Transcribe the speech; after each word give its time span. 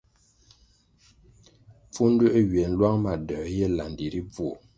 Pfunduē 1.91 2.29
ywiè 2.41 2.65
nlwang 2.71 2.97
ma 3.03 3.13
doē 3.27 3.45
ye 3.57 3.67
landi 3.77 4.05
ri 4.13 4.21
bvuo. 4.27 4.53